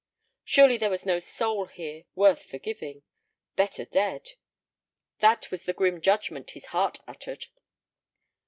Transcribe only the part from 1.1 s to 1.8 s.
soul